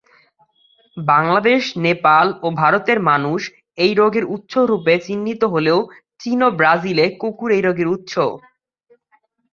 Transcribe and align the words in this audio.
বাংলাদেশ, 0.97 1.61
নেপাল 1.85 2.27
ও 2.41 2.57
ভারতের 2.61 2.97
'মানুষ' 3.01 3.45
এই 3.77 3.93
রোগের 3.95 4.25
উৎস 4.35 4.53
রূপে 4.71 4.93
চিহ্নিত 5.05 5.41
হলেও 5.53 5.79
চীন 6.19 6.39
ও 6.41 6.59
ব্রাজিলে 6.59 7.05
'কুকুর' 7.11 7.51
এই 7.51 7.63
রোগের 7.63 7.87
উৎস। 7.87 8.13